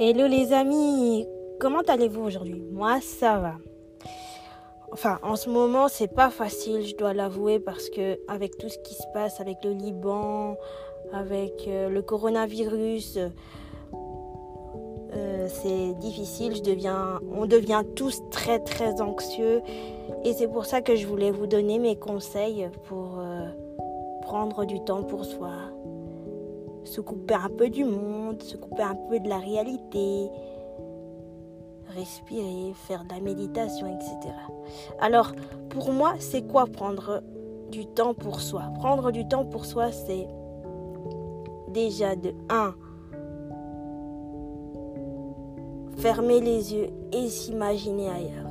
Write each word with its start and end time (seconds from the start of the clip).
Hello 0.00 0.28
les 0.28 0.52
amis, 0.52 1.26
comment 1.58 1.80
allez-vous 1.80 2.22
aujourd'hui? 2.22 2.62
Moi 2.70 3.00
ça 3.00 3.38
va. 3.38 3.54
Enfin, 4.92 5.18
en 5.24 5.34
ce 5.34 5.50
moment, 5.50 5.88
c'est 5.88 6.14
pas 6.14 6.30
facile, 6.30 6.86
je 6.86 6.94
dois 6.94 7.14
l'avouer, 7.14 7.58
parce 7.58 7.90
que 7.90 8.16
avec 8.28 8.56
tout 8.58 8.68
ce 8.68 8.78
qui 8.78 8.94
se 8.94 9.02
passe 9.12 9.40
avec 9.40 9.56
le 9.64 9.72
Liban, 9.72 10.56
avec 11.12 11.66
euh, 11.66 11.88
le 11.88 12.00
coronavirus, 12.00 13.18
euh, 15.16 15.48
c'est 15.48 15.94
difficile. 15.94 16.52
On 17.34 17.46
devient 17.46 17.82
tous 17.96 18.22
très 18.30 18.60
très 18.60 19.00
anxieux, 19.00 19.62
et 20.24 20.32
c'est 20.32 20.48
pour 20.48 20.64
ça 20.64 20.80
que 20.80 20.94
je 20.94 21.08
voulais 21.08 21.32
vous 21.32 21.48
donner 21.48 21.80
mes 21.80 21.96
conseils 21.96 22.68
pour 22.84 23.18
euh, 23.18 23.48
prendre 24.22 24.64
du 24.64 24.78
temps 24.84 25.02
pour 25.02 25.24
soi, 25.24 25.50
se 26.88 27.00
couper 27.00 27.34
un 27.34 27.50
peu 27.50 27.68
du 27.68 27.84
monde, 27.84 28.42
se 28.42 28.56
couper 28.56 28.82
un 28.82 28.96
peu 29.08 29.20
de 29.20 29.28
la 29.28 29.38
réalité, 29.38 30.30
respirer, 31.94 32.72
faire 32.74 33.04
de 33.04 33.10
la 33.10 33.20
méditation, 33.20 33.86
etc. 33.86 34.34
Alors, 35.00 35.32
pour 35.68 35.92
moi, 35.92 36.14
c'est 36.18 36.42
quoi 36.42 36.66
prendre 36.66 37.22
du 37.70 37.86
temps 37.86 38.14
pour 38.14 38.40
soi? 38.40 38.62
Prendre 38.78 39.10
du 39.10 39.28
temps 39.28 39.44
pour 39.44 39.66
soi, 39.66 39.92
c'est 39.92 40.26
déjà 41.68 42.16
de 42.16 42.32
1. 42.48 42.74
Fermer 45.98 46.40
les 46.40 46.74
yeux 46.74 46.88
et 47.12 47.28
s'imaginer 47.28 48.08
ailleurs. 48.08 48.50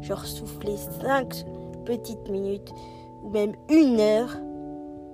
Genre 0.00 0.24
souffler 0.24 0.76
5 0.76 1.44
petites 1.84 2.30
minutes 2.30 2.72
ou 3.22 3.30
même 3.30 3.52
une 3.68 4.00
heure. 4.00 4.36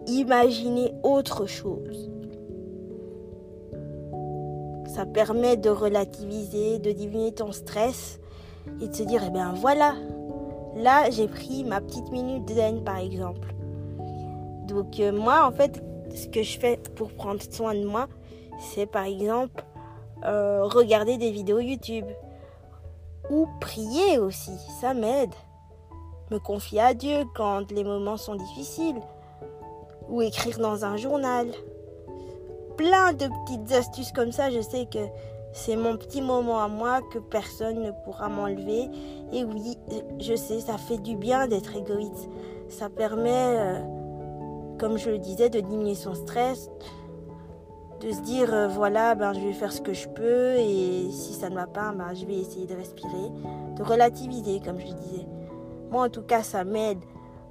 Imaginer 0.06 0.92
autre 1.02 1.46
chose 1.46 2.10
ça 4.94 5.06
permet 5.06 5.56
de 5.56 5.70
relativiser, 5.70 6.78
de 6.78 6.92
diminuer 6.92 7.32
ton 7.32 7.52
stress 7.52 8.20
et 8.80 8.88
de 8.88 8.94
se 8.94 9.02
dire, 9.02 9.22
eh 9.26 9.30
bien 9.30 9.52
voilà, 9.52 9.94
là 10.74 11.10
j'ai 11.10 11.28
pris 11.28 11.64
ma 11.64 11.80
petite 11.80 12.10
minute 12.10 12.48
zen 12.50 12.82
par 12.82 12.98
exemple. 12.98 13.54
Donc 14.66 14.98
euh, 15.00 15.12
moi 15.12 15.46
en 15.46 15.52
fait, 15.52 15.82
ce 16.14 16.28
que 16.28 16.42
je 16.42 16.58
fais 16.58 16.78
pour 16.96 17.12
prendre 17.12 17.40
soin 17.42 17.74
de 17.74 17.84
moi, 17.84 18.08
c'est 18.58 18.86
par 18.86 19.04
exemple 19.04 19.64
euh, 20.24 20.64
regarder 20.64 21.16
des 21.18 21.30
vidéos 21.30 21.60
YouTube. 21.60 22.06
Ou 23.30 23.46
prier 23.60 24.18
aussi, 24.18 24.56
ça 24.80 24.92
m'aide. 24.92 25.34
Me 26.32 26.38
confier 26.38 26.80
à 26.80 26.94
Dieu 26.94 27.24
quand 27.36 27.70
les 27.70 27.84
moments 27.84 28.16
sont 28.16 28.34
difficiles. 28.34 29.00
Ou 30.08 30.22
écrire 30.22 30.58
dans 30.58 30.84
un 30.84 30.96
journal 30.96 31.46
plein 32.76 33.12
de 33.12 33.26
petites 33.44 33.72
astuces 33.72 34.12
comme 34.12 34.32
ça. 34.32 34.50
Je 34.50 34.60
sais 34.60 34.86
que 34.86 34.98
c'est 35.52 35.76
mon 35.76 35.96
petit 35.96 36.22
moment 36.22 36.62
à 36.62 36.68
moi 36.68 37.00
que 37.12 37.18
personne 37.18 37.82
ne 37.82 37.90
pourra 37.90 38.28
m'enlever. 38.28 38.88
Et 39.32 39.44
oui, 39.44 39.76
je 40.20 40.34
sais, 40.34 40.60
ça 40.60 40.78
fait 40.78 40.98
du 40.98 41.16
bien 41.16 41.48
d'être 41.48 41.76
égoïste. 41.76 42.28
Ça 42.68 42.88
permet, 42.88 43.56
euh, 43.58 43.80
comme 44.78 44.96
je 44.96 45.10
le 45.10 45.18
disais, 45.18 45.50
de 45.50 45.60
diminuer 45.60 45.94
son 45.94 46.14
stress, 46.14 46.70
de 48.00 48.12
se 48.12 48.20
dire 48.22 48.54
euh, 48.54 48.68
voilà, 48.68 49.14
ben, 49.14 49.32
je 49.32 49.40
vais 49.40 49.52
faire 49.52 49.72
ce 49.72 49.80
que 49.80 49.92
je 49.92 50.08
peux 50.08 50.54
et 50.56 51.10
si 51.10 51.34
ça 51.34 51.50
ne 51.50 51.54
va 51.56 51.66
pas, 51.66 51.92
ben, 51.92 52.14
je 52.14 52.24
vais 52.26 52.36
essayer 52.36 52.66
de 52.66 52.74
respirer, 52.74 53.30
de 53.76 53.82
relativiser, 53.82 54.60
comme 54.60 54.78
je 54.78 54.86
disais. 54.86 55.26
Moi, 55.90 56.04
en 56.06 56.08
tout 56.08 56.22
cas, 56.22 56.42
ça 56.42 56.64
m'aide. 56.64 57.00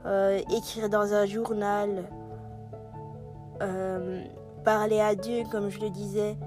Euh, 0.05 0.39
écrire 0.55 0.89
dans 0.89 1.13
un 1.13 1.25
journal, 1.25 2.05
parler 4.69 4.99
à 4.99 5.15
Dieu, 5.15 5.45
comme 5.51 5.71
je 5.71 5.79
le 5.79 5.89
disais, 5.89 6.37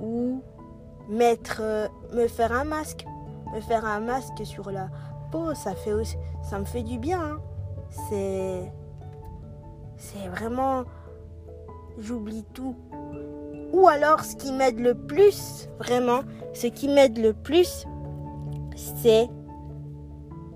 ou 0.00 0.42
mettre, 1.08 1.58
euh, 1.60 1.88
me 2.14 2.28
faire 2.28 2.52
un 2.52 2.62
masque, 2.62 3.04
me 3.52 3.60
faire 3.60 3.84
un 3.84 3.98
masque 3.98 4.46
sur 4.46 4.70
la 4.70 4.88
peau, 5.32 5.52
ça 5.52 5.74
fait 5.74 5.92
aussi, 5.92 6.16
ça 6.48 6.60
me 6.60 6.64
fait 6.64 6.84
du 6.84 7.00
bien. 7.00 7.20
Hein. 7.20 7.40
C'est, 8.08 8.72
c'est 9.96 10.28
vraiment, 10.28 10.84
j'oublie 11.98 12.44
tout. 12.54 12.76
Ou 13.72 13.88
alors, 13.88 14.20
ce 14.20 14.36
qui 14.36 14.52
m'aide 14.52 14.78
le 14.78 14.94
plus, 14.94 15.68
vraiment, 15.80 16.20
ce 16.52 16.68
qui 16.68 16.86
m'aide 16.86 17.18
le 17.18 17.32
plus, 17.32 17.88
c'est 18.76 19.28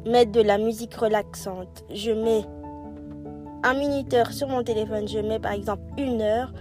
mettre 0.06 0.31
de 0.31 0.41
la 0.41 0.59
musique 0.59 0.94
relaxante. 0.94 1.84
Je 1.93 2.12
mets 2.12 2.44
un 3.65 3.75
minuteur 3.75 4.31
sur 4.31 4.47
mon 4.47 4.62
téléphone, 4.62 5.09
je 5.09 5.19
mets 5.19 5.41
par 5.41 5.50
exemple 5.50 5.83
une 5.99 6.22
heure 6.22 6.53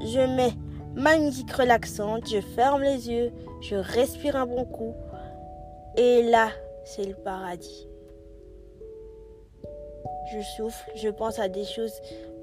je 0.00 0.36
mets 0.36 0.52
musique 1.18 1.52
relaxante, 1.52 2.28
je 2.28 2.40
ferme 2.40 2.82
les 2.82 3.10
yeux, 3.10 3.30
je 3.60 3.76
respire 3.76 4.36
un 4.36 4.46
bon 4.46 4.64
coup. 4.64 4.94
Et 5.96 6.22
là, 6.22 6.50
c'est 6.84 7.04
le 7.04 7.14
paradis. 7.14 7.88
Je 10.32 10.40
souffle, 10.56 10.90
je 10.96 11.08
pense 11.08 11.38
à 11.38 11.48
des 11.48 11.64
choses 11.64 12.00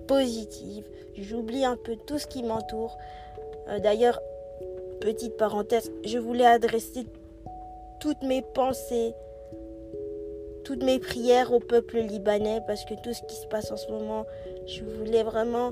positives, 0.07 0.85
j'oublie 1.17 1.65
un 1.65 1.77
peu 1.77 1.95
tout 1.95 2.17
ce 2.17 2.27
qui 2.27 2.43
m'entoure. 2.43 2.97
Euh, 3.69 3.79
d'ailleurs, 3.79 4.19
petite 5.01 5.37
parenthèse, 5.37 5.91
je 6.03 6.17
voulais 6.17 6.45
adresser 6.45 7.05
toutes 7.99 8.23
mes 8.23 8.41
pensées, 8.41 9.13
toutes 10.63 10.83
mes 10.83 10.99
prières 10.99 11.53
au 11.53 11.59
peuple 11.59 11.99
libanais 11.99 12.59
parce 12.65 12.85
que 12.85 12.95
tout 12.95 13.13
ce 13.13 13.21
qui 13.23 13.35
se 13.35 13.47
passe 13.47 13.71
en 13.71 13.77
ce 13.77 13.89
moment, 13.91 14.25
je 14.65 14.83
voulais 14.83 15.23
vraiment 15.23 15.71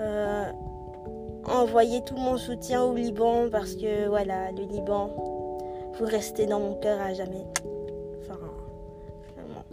euh, 0.00 0.52
envoyer 1.44 2.02
tout 2.04 2.16
mon 2.16 2.36
soutien 2.36 2.82
au 2.82 2.94
Liban 2.94 3.48
parce 3.50 3.74
que 3.74 4.08
voilà, 4.08 4.50
le 4.52 4.64
Liban, 4.64 5.10
vous 5.98 6.04
restez 6.04 6.46
dans 6.46 6.60
mon 6.60 6.74
cœur 6.74 7.00
à 7.00 7.14
jamais. 7.14 7.46
Enfin, 8.20 8.38
vraiment. 9.34 9.64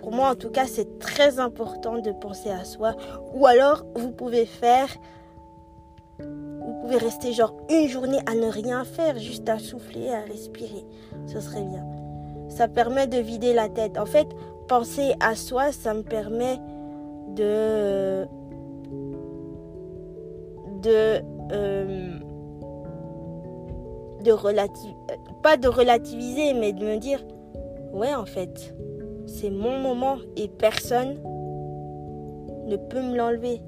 Pour 0.00 0.12
moi, 0.12 0.30
en 0.30 0.34
tout 0.34 0.50
cas, 0.50 0.66
c'est 0.66 0.98
très 0.98 1.38
important 1.38 1.98
de 1.98 2.12
penser 2.12 2.50
à 2.50 2.64
soi. 2.64 2.94
Ou 3.34 3.46
alors, 3.46 3.84
vous 3.94 4.10
pouvez 4.10 4.46
faire 4.46 4.88
vous 6.20 6.74
pouvez 6.82 6.96
rester 6.96 7.32
genre 7.32 7.54
une 7.70 7.88
journée 7.88 8.18
à 8.26 8.34
ne 8.34 8.46
rien 8.46 8.84
faire, 8.84 9.18
juste 9.18 9.48
à 9.48 9.58
souffler, 9.58 10.10
à 10.10 10.20
respirer. 10.20 10.84
Ce 11.26 11.40
serait 11.40 11.62
bien. 11.62 11.84
Ça 12.48 12.66
permet 12.66 13.06
de 13.06 13.18
vider 13.18 13.52
la 13.52 13.68
tête. 13.68 13.98
En 13.98 14.06
fait, 14.06 14.28
penser 14.68 15.14
à 15.20 15.34
soi, 15.34 15.72
ça 15.72 15.94
me 15.94 16.02
permet 16.02 16.58
de 17.34 18.26
de 20.82 21.20
euh, 21.52 22.18
de 24.22 24.32
relativiser, 24.32 24.96
pas 25.42 25.56
de 25.56 25.68
relativiser, 25.68 26.54
mais 26.54 26.72
de 26.72 26.84
me 26.84 26.98
dire 26.98 27.24
ouais 27.92 28.14
en 28.14 28.26
fait 28.26 28.74
c'est 29.26 29.50
mon 29.50 29.78
moment 29.78 30.16
et 30.36 30.48
personne 30.48 31.18
ne 32.66 32.76
peut 32.76 33.02
me 33.02 33.16
l'enlever. 33.16 33.60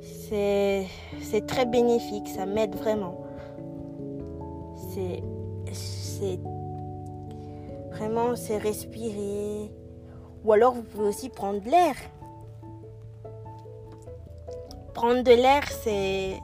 C'est 0.00 0.86
c'est 1.20 1.46
très 1.46 1.66
bénéfique, 1.66 2.28
ça 2.28 2.46
m'aide 2.46 2.74
vraiment. 2.74 3.14
C'est 4.90 5.22
c'est 5.72 6.40
vraiment 7.92 8.34
c'est 8.36 8.58
respirer 8.58 9.70
ou 10.44 10.52
alors 10.52 10.74
vous 10.74 10.82
pouvez 10.82 11.08
aussi 11.08 11.28
prendre 11.28 11.60
de 11.60 11.70
l'air. 11.70 11.94
Prendre 14.94 15.22
de 15.22 15.32
l'air, 15.32 15.62
c'est 15.70 16.38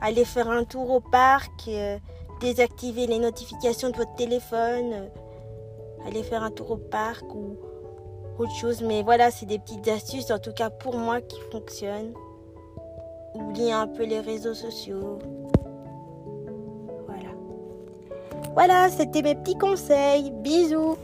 aller 0.00 0.24
faire 0.24 0.48
un 0.48 0.64
tour 0.64 0.90
au 0.90 1.00
parc, 1.00 1.68
euh, 1.68 1.98
désactiver 2.40 3.06
les 3.06 3.18
notifications 3.18 3.90
de 3.90 3.96
votre 3.96 4.14
téléphone, 4.14 4.92
euh, 4.92 5.08
aller 6.06 6.22
faire 6.22 6.42
un 6.42 6.50
tour 6.50 6.70
au 6.70 6.76
parc 6.76 7.24
ou 7.34 7.56
autre 8.38 8.54
chose. 8.54 8.82
Mais 8.82 9.02
voilà, 9.02 9.30
c'est 9.30 9.46
des 9.46 9.58
petites 9.58 9.88
astuces, 9.88 10.30
en 10.30 10.38
tout 10.38 10.52
cas 10.52 10.70
pour 10.70 10.96
moi, 10.96 11.20
qui 11.20 11.38
fonctionnent. 11.52 12.14
Oubliez 13.34 13.72
un 13.72 13.86
peu 13.86 14.04
les 14.04 14.20
réseaux 14.20 14.54
sociaux. 14.54 15.18
Voilà. 17.06 17.30
Voilà, 18.54 18.88
c'était 18.88 19.22
mes 19.22 19.34
petits 19.34 19.58
conseils. 19.58 20.30
Bisous 20.30 20.96